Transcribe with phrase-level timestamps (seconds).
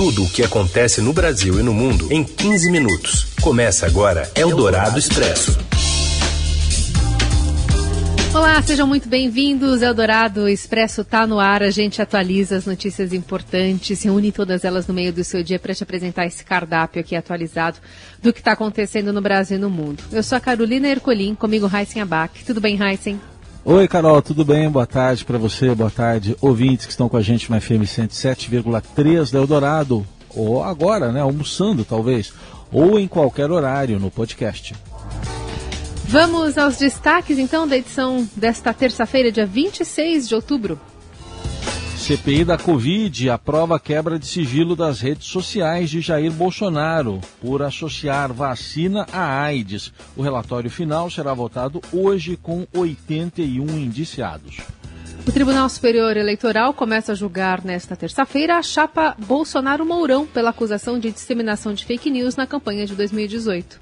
[0.00, 3.34] Tudo o que acontece no Brasil e no mundo em 15 minutos.
[3.42, 5.58] Começa agora Eldorado Expresso.
[8.32, 9.82] Olá, sejam muito bem-vindos.
[9.82, 11.62] Eldorado Expresso está no ar.
[11.62, 15.74] A gente atualiza as notícias importantes, reúne todas elas no meio do seu dia para
[15.74, 17.76] te apresentar esse cardápio aqui atualizado
[18.22, 20.02] do que está acontecendo no Brasil e no mundo.
[20.10, 22.42] Eu sou a Carolina Ercolim, comigo Heisen Abac.
[22.42, 23.20] Tudo bem, Heisen?
[23.62, 24.70] Oi, Carol, tudo bem?
[24.70, 29.30] Boa tarde para você, boa tarde, ouvintes que estão com a gente no FM 107,3
[29.30, 32.32] da Eldorado, ou agora, né, almoçando talvez,
[32.72, 34.74] ou em qualquer horário no podcast.
[36.06, 40.80] Vamos aos destaques então da edição desta terça-feira, dia 26 de outubro.
[42.10, 47.62] CPI da Covid aprova a quebra de sigilo das redes sociais de Jair Bolsonaro por
[47.62, 49.92] associar vacina à AIDS.
[50.16, 54.58] O relatório final será votado hoje com 81 indiciados.
[55.24, 60.98] O Tribunal Superior Eleitoral começa a julgar nesta terça-feira a chapa Bolsonaro Mourão pela acusação
[60.98, 63.78] de disseminação de fake news na campanha de 2018.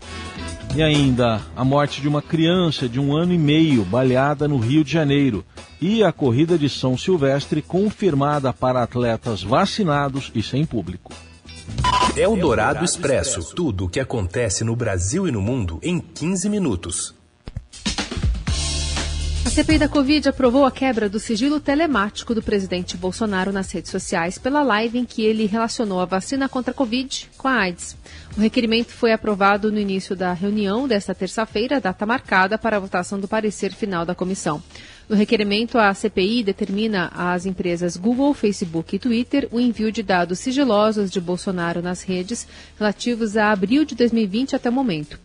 [0.76, 4.84] E ainda a morte de uma criança de um ano e meio baleada no Rio
[4.84, 5.42] de Janeiro.
[5.80, 11.12] E a corrida de São Silvestre confirmada para atletas vacinados e sem público.
[12.16, 13.54] É o Dourado Expresso.
[13.54, 17.17] Tudo o que acontece no Brasil e no mundo em 15 minutos.
[19.48, 23.90] A CPI da Covid aprovou a quebra do sigilo telemático do presidente Bolsonaro nas redes
[23.90, 27.96] sociais pela live em que ele relacionou a vacina contra a Covid com a AIDS.
[28.36, 33.18] O requerimento foi aprovado no início da reunião desta terça-feira, data marcada para a votação
[33.18, 34.62] do parecer final da comissão.
[35.08, 40.40] No requerimento, a CPI determina às empresas Google, Facebook e Twitter o envio de dados
[40.40, 42.46] sigilosos de Bolsonaro nas redes
[42.78, 45.18] relativos a abril de 2020 até o momento.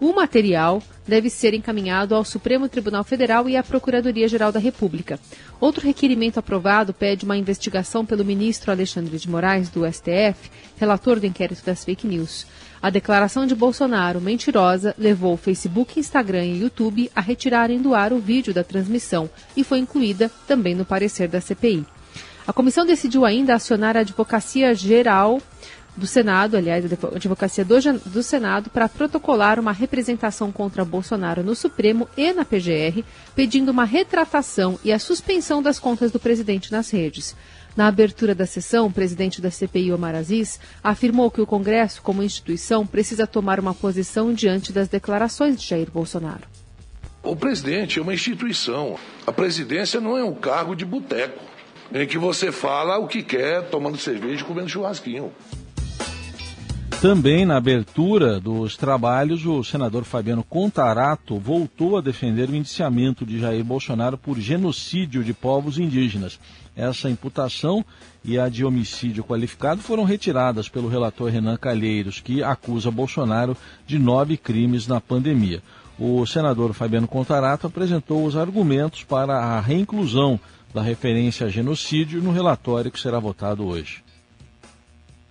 [0.00, 5.18] O material deve ser encaminhado ao Supremo Tribunal Federal e à Procuradoria-Geral da República.
[5.60, 11.26] Outro requerimento aprovado pede uma investigação pelo ministro Alexandre de Moraes, do STF, relator do
[11.26, 12.46] inquérito das fake news.
[12.80, 18.20] A declaração de Bolsonaro, mentirosa, levou Facebook, Instagram e YouTube a retirarem do ar o
[18.20, 21.84] vídeo da transmissão e foi incluída também no parecer da CPI.
[22.46, 25.42] A comissão decidiu ainda acionar a Advocacia Geral
[25.98, 27.74] do Senado, aliás, a Advocacia do,
[28.06, 33.04] do Senado, para protocolar uma representação contra Bolsonaro no Supremo e na PGR,
[33.34, 37.36] pedindo uma retratação e a suspensão das contas do presidente nas redes.
[37.76, 42.22] Na abertura da sessão, o presidente da CPI, Omar Aziz, afirmou que o Congresso, como
[42.22, 46.42] instituição, precisa tomar uma posição diante das declarações de Jair Bolsonaro.
[47.22, 48.96] O presidente é uma instituição.
[49.26, 51.38] A presidência não é um cargo de boteco,
[51.92, 55.32] em que você fala o que quer, tomando cerveja e comendo churrasquinho.
[57.00, 63.38] Também na abertura dos trabalhos, o senador Fabiano Contarato voltou a defender o indiciamento de
[63.38, 66.40] Jair Bolsonaro por genocídio de povos indígenas.
[66.74, 67.84] Essa imputação
[68.24, 73.96] e a de homicídio qualificado foram retiradas pelo relator Renan Calheiros, que acusa Bolsonaro de
[73.96, 75.62] nove crimes na pandemia.
[75.96, 80.38] O senador Fabiano Contarato apresentou os argumentos para a reinclusão
[80.74, 84.07] da referência a genocídio no relatório que será votado hoje.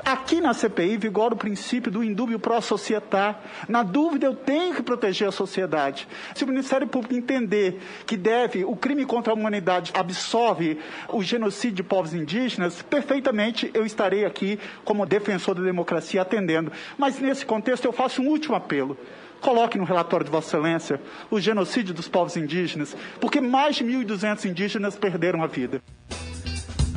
[0.07, 3.41] Aqui na CPI vigora o princípio do indúbio pró societar.
[3.67, 6.07] Na dúvida, eu tenho que proteger a sociedade.
[6.33, 10.79] Se o Ministério Público entender que deve, o crime contra a humanidade absolve
[11.09, 16.71] o genocídio de povos indígenas, perfeitamente eu estarei aqui como defensor da democracia atendendo.
[16.97, 18.97] Mas nesse contexto eu faço um último apelo.
[19.41, 24.45] Coloque no relatório de Vossa Excelência o genocídio dos povos indígenas, porque mais de 1.200
[24.45, 25.81] indígenas perderam a vida.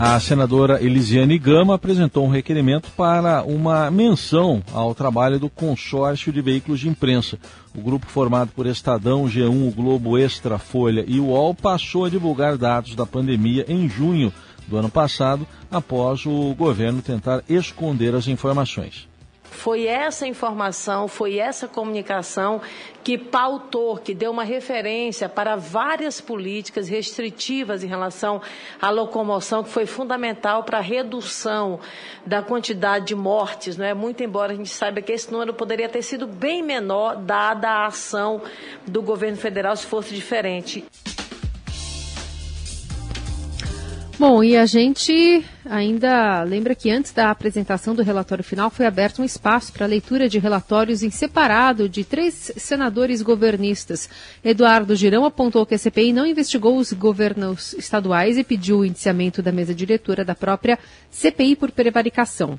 [0.02, 6.40] A senadora Elisiane Gama apresentou um requerimento para uma menção ao trabalho do consórcio de
[6.40, 7.38] veículos de imprensa.
[7.76, 12.56] O grupo formado por Estadão, G1, o Globo Extra, Folha e UOL passou a divulgar
[12.56, 14.32] dados da pandemia em junho
[14.66, 19.09] do ano passado, após o governo tentar esconder as informações.
[19.50, 22.62] Foi essa informação, foi essa comunicação
[23.02, 28.40] que pautou, que deu uma referência para várias políticas restritivas em relação
[28.80, 31.80] à locomoção, que foi fundamental para a redução
[32.24, 33.76] da quantidade de mortes.
[33.76, 33.92] Não é?
[33.92, 37.86] Muito embora a gente saiba que esse número poderia ter sido bem menor, dada a
[37.86, 38.40] ação
[38.86, 40.84] do governo federal se fosse diferente.
[44.20, 49.22] Bom, e a gente ainda lembra que antes da apresentação do relatório final foi aberto
[49.22, 54.10] um espaço para leitura de relatórios em separado de três senadores governistas.
[54.44, 59.40] Eduardo Girão apontou que a CPI não investigou os governos estaduais e pediu o indiciamento
[59.40, 60.78] da mesa diretora da própria
[61.10, 62.58] CPI por prevaricação.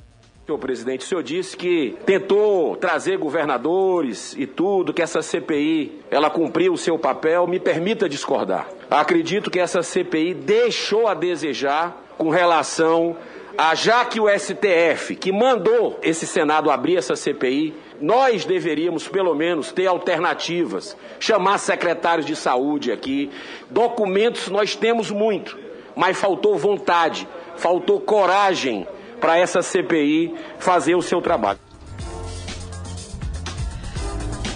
[0.51, 6.29] Senhor presidente, o senhor disse que tentou trazer governadores e tudo, que essa CPI ela
[6.29, 7.47] cumpriu o seu papel.
[7.47, 8.67] Me permita discordar.
[8.89, 13.15] Acredito que essa CPI deixou a desejar com relação
[13.57, 19.33] ah, já que o STF, que mandou esse Senado abrir essa CPI, nós deveríamos, pelo
[19.33, 23.31] menos, ter alternativas, chamar secretários de saúde aqui.
[23.69, 25.57] Documentos nós temos muito,
[25.95, 27.25] mas faltou vontade,
[27.55, 28.85] faltou coragem
[29.21, 31.59] para essa CPI fazer o seu trabalho.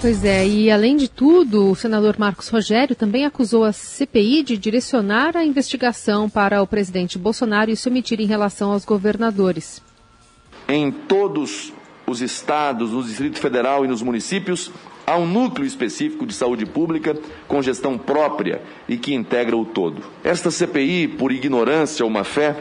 [0.02, 4.58] Pois é, e além de tudo, o senador Marcos Rogério também acusou a CPI de
[4.58, 9.82] direcionar a investigação para o presidente Bolsonaro e se omitir em relação aos governadores.
[10.68, 11.74] Em todos
[12.06, 14.72] os estados, no Distrito Federal e nos municípios,
[15.08, 20.04] há um núcleo específico de saúde pública com gestão própria e que integra o todo.
[20.24, 22.56] Esta CPI, por ignorância ou má fé,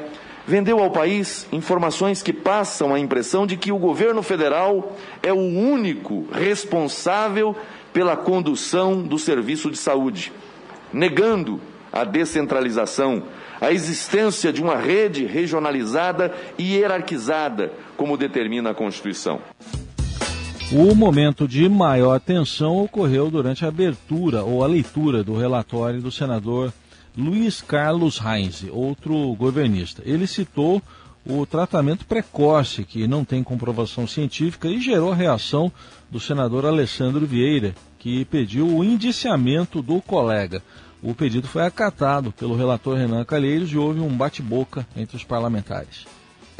[0.46, 5.38] vendeu ao país informações que passam a impressão de que o governo federal é o
[5.38, 7.56] único responsável
[7.92, 10.32] pela condução do serviço de saúde,
[10.92, 11.60] negando
[11.92, 13.22] a descentralização,
[13.60, 19.40] a existência de uma rede regionalizada e hierarquizada, como determina a Constituição.
[20.72, 26.10] O momento de maior tensão ocorreu durante a abertura ou a leitura do relatório do
[26.10, 26.72] senador
[27.16, 30.02] Luiz Carlos Heinz, outro governista.
[30.04, 30.82] Ele citou
[31.24, 35.72] o tratamento precoce, que não tem comprovação científica, e gerou a reação
[36.10, 40.62] do senador Alessandro Vieira, que pediu o indiciamento do colega.
[41.02, 46.04] O pedido foi acatado pelo relator Renan Calheiros e houve um bate-boca entre os parlamentares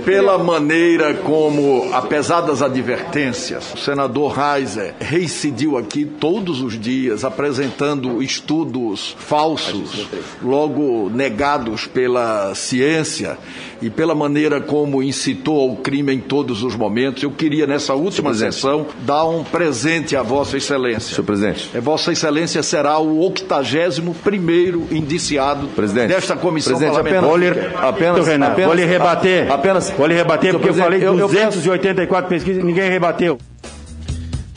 [0.02, 8.22] pela maneira como, apesar das advertências, o senador Reiser reincidiu aqui todos os dias apresentando
[8.22, 10.06] estudos falsos,
[10.42, 13.38] logo negados pela ciência,
[13.84, 18.32] e pela maneira como incitou ao crime em todos os momentos, eu queria, nessa última
[18.32, 21.14] sessão, dar um presente a Vossa Excelência.
[21.14, 21.70] Senhor presidente.
[21.74, 26.08] É, Vossa Excelência será o 81 primeiro indiciado presidente.
[26.08, 27.84] desta comissão presidente, parlamentar.
[27.84, 29.52] Apenas, apenas, apenas, vou lhe rebater.
[29.52, 33.38] Apenas, vou lhe rebater porque eu falei eu, 284 eu pesquisas e ninguém rebateu.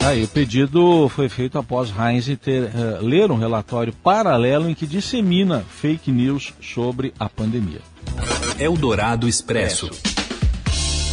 [0.00, 4.86] Aí, o pedido foi feito após Heinz ter, uh, ler um relatório paralelo em que
[4.86, 7.80] dissemina fake news sobre a pandemia.
[8.58, 9.90] Eldorado Expresso.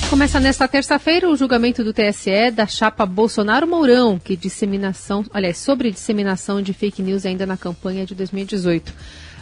[0.09, 6.61] Começa nesta terça-feira o julgamento do TSE da chapa Bolsonaro-Mourão, que disseminação, aliás, sobre disseminação
[6.61, 8.93] de fake news ainda na campanha de 2018.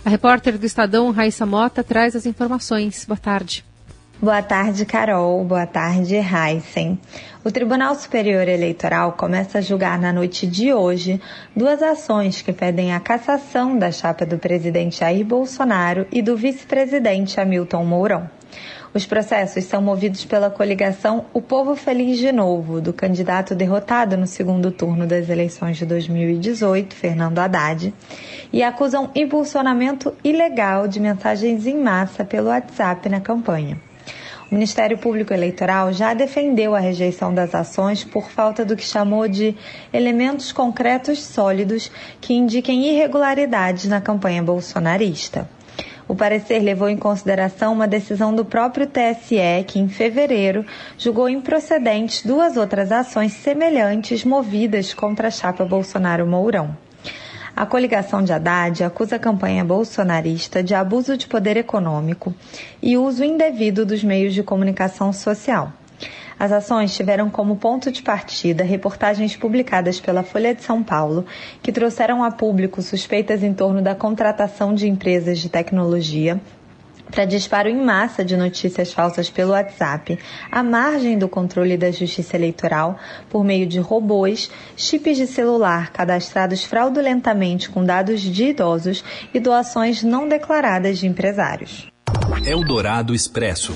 [0.06, 3.06] A repórter do Estadão, Raíssa Mota, traz as informações.
[3.06, 3.64] Boa tarde.
[4.22, 5.44] Boa tarde, Carol.
[5.44, 6.98] Boa tarde, Heisen.
[7.44, 11.20] O Tribunal Superior Eleitoral começa a julgar na noite de hoje
[11.54, 17.38] duas ações que pedem a cassação da chapa do presidente Jair Bolsonaro e do vice-presidente
[17.38, 18.30] Hamilton Mourão.
[18.94, 24.28] Os processos são movidos pela coligação O Povo Feliz de Novo, do candidato derrotado no
[24.28, 27.92] segundo turno das eleições de 2018, Fernando Haddad,
[28.54, 33.82] e acusam impulsionamento ilegal de mensagens em massa pelo WhatsApp na campanha.
[34.54, 39.28] O Ministério Público Eleitoral já defendeu a rejeição das ações por falta do que chamou
[39.28, 39.58] de
[39.92, 41.92] elementos concretos sólidos
[42.22, 45.50] que indiquem irregularidades na campanha bolsonarista.
[46.08, 50.64] O parecer levou em consideração uma decisão do próprio TSE, que em fevereiro
[51.00, 56.78] julgou improcedentes duas outras ações semelhantes movidas contra a chapa Bolsonaro-Mourão.
[57.56, 62.34] A coligação de Haddad acusa a campanha bolsonarista de abuso de poder econômico
[62.82, 65.72] e uso indevido dos meios de comunicação social.
[66.40, 71.28] As ações tiveram como ponto de partida reportagens publicadas pela Folha de São Paulo,
[71.62, 76.42] que trouxeram a público suspeitas em torno da contratação de empresas de tecnologia
[77.12, 80.18] para disparo em massa de notícias falsas pelo WhatsApp,
[80.52, 82.98] à margem do controle da Justiça Eleitoral,
[83.30, 90.04] por meio de robôs, chips de celular cadastrados fraudulentamente com dados de idosos e doações
[90.04, 91.88] não declaradas de empresários.
[92.46, 93.74] Eldorado Expresso.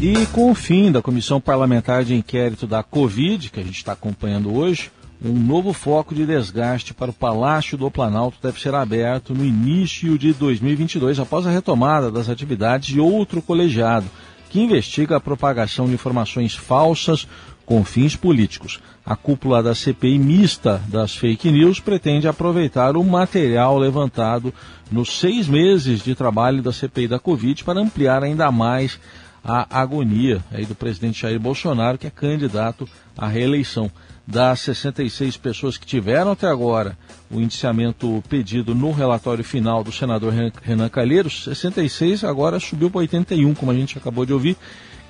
[0.00, 3.92] E com o fim da Comissão Parlamentar de Inquérito da Covid, que a gente está
[3.92, 4.90] acompanhando hoje,
[5.24, 10.18] um novo foco de desgaste para o Palácio do Planalto deve ser aberto no início
[10.18, 14.06] de 2022, após a retomada das atividades de outro colegiado,
[14.50, 17.28] que investiga a propagação de informações falsas
[17.64, 18.80] com fins políticos.
[19.06, 24.52] A cúpula da CPI mista das fake news pretende aproveitar o material levantado
[24.90, 28.98] nos seis meses de trabalho da CPI da Covid para ampliar ainda mais
[29.44, 33.90] a agonia aí do presidente Jair Bolsonaro, que é candidato à reeleição
[34.26, 36.96] das 66 pessoas que tiveram até agora
[37.30, 43.54] o indiciamento pedido no relatório final do senador Renan Calheiros, 66 agora subiu para 81,
[43.54, 44.56] como a gente acabou de ouvir,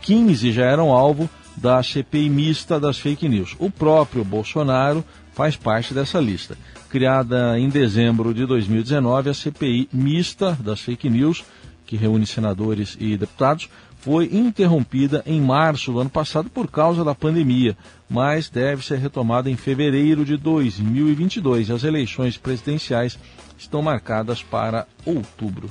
[0.02, 3.54] 15 já eram alvo da CPI mista das fake news.
[3.58, 6.56] O próprio Bolsonaro faz parte dessa lista.
[6.88, 11.44] Criada em dezembro de 2019, a CPI mista das fake news,
[11.92, 13.68] que reúne senadores e deputados,
[14.00, 17.76] foi interrompida em março do ano passado por causa da pandemia,
[18.08, 21.70] mas deve ser retomada em fevereiro de 2022.
[21.70, 23.18] As eleições presidenciais
[23.58, 25.70] estão marcadas para outubro.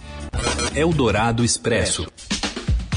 [0.76, 2.06] Eldorado Expresso.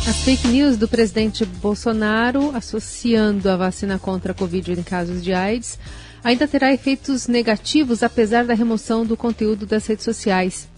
[0.06, 5.32] As fake news do presidente Bolsonaro associando a vacina contra a Covid em casos de
[5.32, 5.78] AIDS
[6.22, 10.68] ainda terá efeitos negativos apesar da remoção do conteúdo das redes sociais.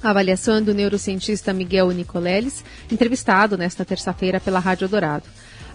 [0.00, 5.24] A avaliação é do neurocientista Miguel Nicoleles, entrevistado nesta terça-feira pela Rádio Dourado.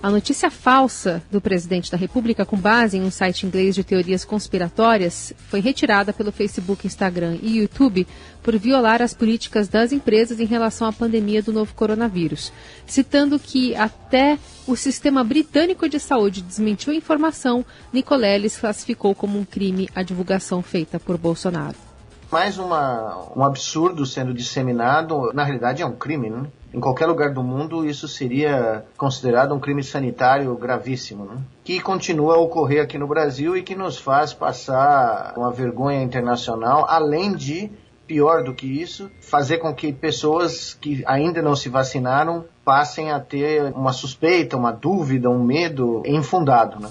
[0.01, 4.23] A notícia falsa do presidente da República, com base em um site inglês de teorias
[4.23, 8.05] conspiratórias, foi retirada pelo Facebook, Instagram e YouTube
[8.43, 12.53] por violar as políticas das empresas em relação à pandemia do novo coronavírus,
[12.85, 19.45] citando que até o sistema britânico de saúde desmentiu a informação, Nicoleles classificou como um
[19.45, 21.86] crime a divulgação feita por Bolsonaro.
[22.29, 26.47] Mais uma, um absurdo sendo disseminado, na realidade é um crime, né?
[26.73, 31.37] Em qualquer lugar do mundo, isso seria considerado um crime sanitário gravíssimo, né?
[31.63, 36.85] que continua a ocorrer aqui no Brasil e que nos faz passar uma vergonha internacional,
[36.89, 37.71] além de,
[38.05, 43.19] pior do que isso, fazer com que pessoas que ainda não se vacinaram passem a
[43.19, 46.79] ter uma suspeita, uma dúvida, um medo infundado.
[46.79, 46.89] Né?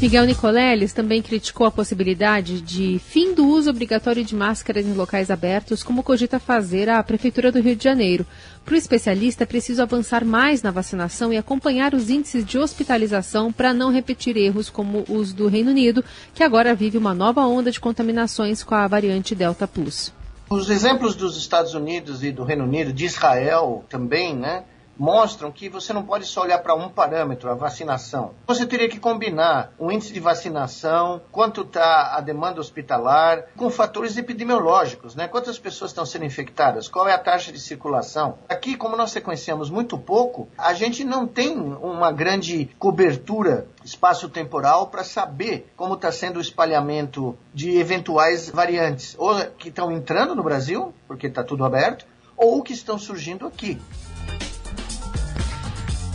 [0.00, 5.30] Miguel Nicoleles também criticou a possibilidade de fim do uso obrigatório de máscaras em locais
[5.30, 8.24] abertos, como cogita fazer a Prefeitura do Rio de Janeiro.
[8.64, 13.52] Para o especialista, é preciso avançar mais na vacinação e acompanhar os índices de hospitalização
[13.52, 16.02] para não repetir erros como os do Reino Unido,
[16.34, 20.14] que agora vive uma nova onda de contaminações com a variante Delta Plus.
[20.48, 24.64] Os exemplos dos Estados Unidos e do Reino Unido, de Israel também, né?
[25.00, 28.34] Mostram que você não pode só olhar para um parâmetro, a vacinação.
[28.46, 34.18] Você teria que combinar o índice de vacinação, quanto está a demanda hospitalar, com fatores
[34.18, 35.26] epidemiológicos, né?
[35.26, 38.36] Quantas pessoas estão sendo infectadas, qual é a taxa de circulação.
[38.46, 45.02] Aqui, como nós sequenciamos muito pouco, a gente não tem uma grande cobertura espaço-temporal para
[45.02, 50.92] saber como está sendo o espalhamento de eventuais variantes, ou que estão entrando no Brasil,
[51.08, 52.04] porque está tudo aberto,
[52.36, 53.80] ou que estão surgindo aqui.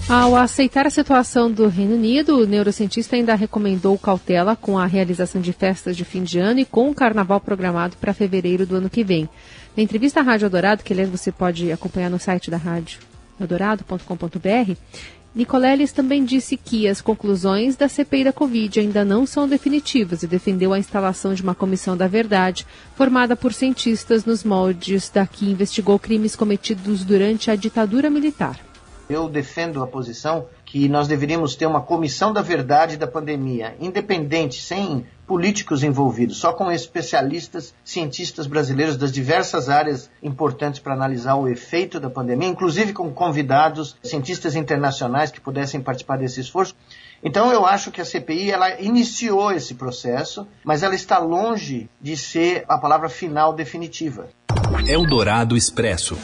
[0.08, 5.42] Ao aceitar a situação do Reino Unido, o neurocientista ainda recomendou cautela com a realização
[5.42, 8.88] de festas de fim de ano e com o carnaval programado para fevereiro do ano
[8.88, 9.28] que vem.
[9.76, 13.00] Na entrevista à Rádio Eldorado, que aliás você pode acompanhar no site da rádio
[13.40, 14.74] eldorado.com.br,
[15.34, 20.28] Nicoleles também disse que as conclusões da CPI da Covid ainda não são definitivas e
[20.28, 25.50] defendeu a instalação de uma comissão da verdade, formada por cientistas nos moldes da que
[25.50, 28.60] investigou crimes cometidos durante a ditadura militar.
[29.10, 34.60] Eu defendo a posição que nós deveríamos ter uma comissão da verdade da pandemia, independente,
[34.62, 41.48] sem políticos envolvidos, só com especialistas, cientistas brasileiros das diversas áreas importantes para analisar o
[41.48, 46.76] efeito da pandemia, inclusive com convidados, cientistas internacionais que pudessem participar desse esforço.
[47.24, 52.16] Então eu acho que a CPI ela iniciou esse processo, mas ela está longe de
[52.16, 54.28] ser a palavra final definitiva.
[54.88, 56.18] Eldorado Expresso.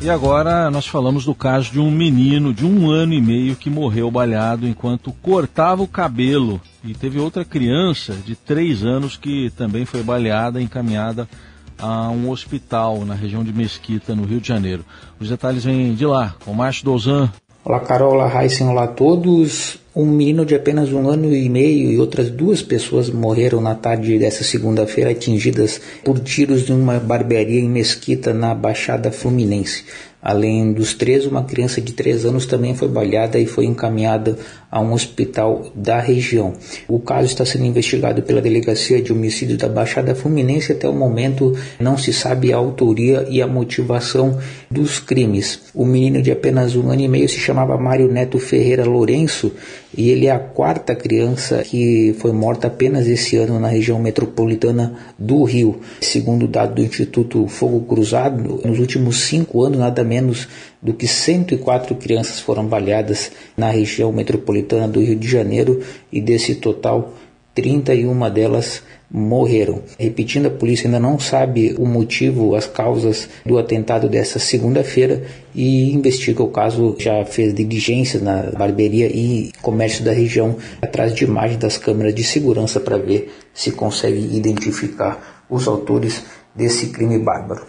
[0.00, 3.68] E agora nós falamos do caso de um menino de um ano e meio que
[3.68, 6.60] morreu balhado enquanto cortava o cabelo.
[6.84, 11.28] E teve outra criança de três anos que também foi baleada e encaminhada
[11.76, 14.84] a um hospital na região de Mesquita, no Rio de Janeiro.
[15.18, 17.32] Os detalhes vêm de lá, com Márcio Dozan.
[17.64, 18.30] Olá Carol, olá
[18.70, 19.80] olá a todos.
[19.98, 24.16] Um menino de apenas um ano e meio e outras duas pessoas morreram na tarde
[24.16, 29.82] dessa segunda-feira atingidas por tiros de uma barbearia em Mesquita, na Baixada Fluminense.
[30.20, 34.36] Além dos três, uma criança de três anos também foi baleada e foi encaminhada
[34.70, 36.54] a um hospital da região.
[36.88, 40.72] O caso está sendo investigado pela Delegacia de Homicídio da Baixada Fluminense.
[40.72, 44.38] Até o momento não se sabe a autoria e a motivação
[44.68, 45.60] dos crimes.
[45.72, 49.52] O menino de apenas um ano e meio se chamava Mário Neto Ferreira Lourenço
[49.96, 54.94] e ele é a quarta criança que foi morta apenas esse ano na região metropolitana
[55.18, 55.80] do Rio.
[56.00, 60.46] Segundo o dado do Instituto Fogo Cruzado, nos últimos cinco anos, nada menos
[60.82, 65.80] do que 104 crianças foram baleadas na região metropolitana do Rio de Janeiro
[66.12, 67.14] e desse total,
[67.54, 69.82] 31 delas morreram.
[69.98, 75.24] Repetindo, a polícia ainda não sabe o motivo, as causas do atentado dessa segunda-feira
[75.54, 76.96] e investiga o caso.
[76.98, 82.22] Já fez diligências na barbearia e comércio da região atrás de imagens das câmeras de
[82.22, 86.22] segurança para ver se consegue identificar os autores
[86.54, 87.66] desse crime bárbaro.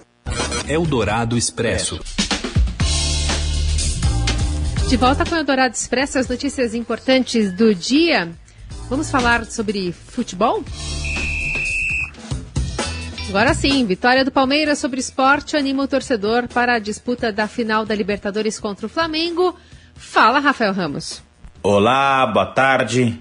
[0.67, 1.99] Eldorado Expresso.
[4.89, 8.29] De volta com o Eldorado Expresso, as notícias importantes do dia.
[8.89, 10.63] Vamos falar sobre futebol?
[13.29, 17.85] Agora sim, vitória do Palmeiras sobre esporte anima o torcedor para a disputa da final
[17.85, 19.55] da Libertadores contra o Flamengo.
[19.93, 21.21] Fala, Rafael Ramos.
[21.61, 23.19] Olá, boa tarde.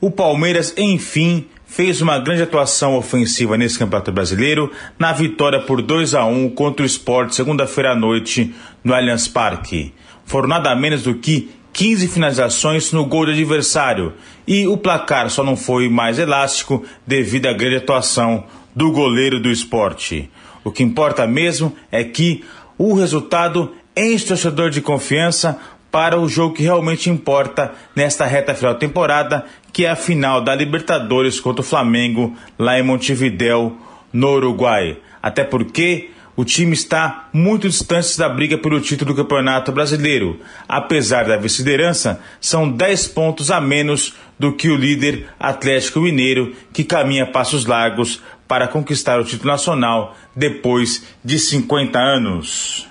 [0.00, 6.16] O Palmeiras, enfim, fez uma grande atuação ofensiva nesse Campeonato Brasileiro na vitória por 2
[6.16, 9.94] a 1 contra o Sport segunda-feira à noite no Allianz Parque.
[10.24, 14.14] Foram nada menos do que 15 finalizações no gol do adversário
[14.48, 18.44] e o placar só não foi mais elástico devido à grande atuação
[18.74, 20.30] do goleiro do esporte.
[20.62, 22.44] O que importa mesmo é que
[22.76, 25.58] o resultado enche o torcedor de confiança
[25.90, 30.40] para o jogo que realmente importa nesta reta final da temporada, que é a final
[30.40, 33.76] da Libertadores contra o Flamengo lá em Montevidéu,
[34.12, 34.98] no Uruguai.
[35.22, 40.40] Até porque o time está muito distante da briga pelo título do Campeonato Brasileiro.
[40.68, 46.82] Apesar da vice-liderança, são 10 pontos a menos do que o líder Atlético Mineiro, que
[46.82, 48.20] caminha passos largos
[48.54, 52.86] para conquistar o título nacional depois de 50 anos.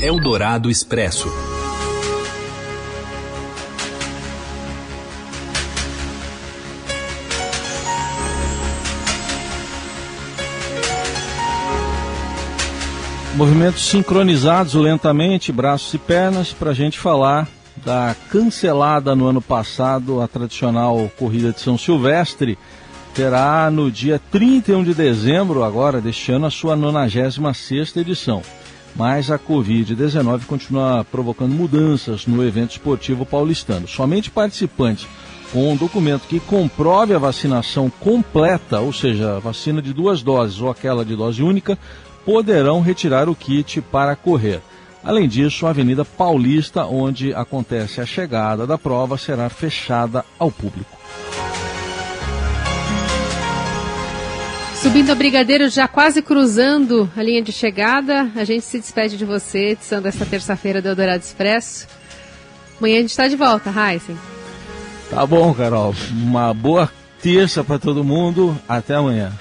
[0.00, 1.28] Eldorado Expresso.
[13.34, 17.46] Movimentos sincronizados lentamente, braços e pernas, para a gente falar
[17.84, 22.56] da cancelada no ano passado a tradicional corrida de São Silvestre.
[23.14, 28.40] Terá no dia 31 de dezembro, agora deste ano, a sua 96 edição.
[28.96, 33.86] Mas a Covid-19 continua provocando mudanças no evento esportivo paulistano.
[33.86, 35.06] Somente participantes
[35.52, 40.70] com um documento que comprove a vacinação completa, ou seja, vacina de duas doses ou
[40.70, 41.78] aquela de dose única,
[42.24, 44.62] poderão retirar o kit para correr.
[45.04, 50.96] Além disso, a Avenida Paulista, onde acontece a chegada da prova, será fechada ao público.
[54.82, 59.24] Subindo a Brigadeiro, já quase cruzando a linha de chegada, a gente se despede de
[59.24, 61.86] você, edição desta terça-feira do Eldorado Expresso.
[62.80, 64.18] Amanhã a gente está de volta, Heisen.
[65.08, 65.94] Tá bom, Carol.
[66.10, 66.90] Uma boa
[67.22, 68.58] terça para todo mundo.
[68.68, 69.32] Até amanhã.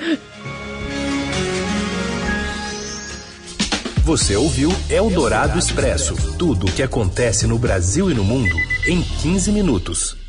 [4.04, 9.52] Você ouviu Eldorado Expresso tudo o que acontece no Brasil e no mundo em 15
[9.52, 10.21] minutos.